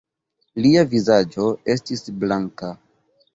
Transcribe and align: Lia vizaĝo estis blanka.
Lia 0.65 0.83
vizaĝo 0.93 1.51
estis 1.75 2.03
blanka. 2.25 2.73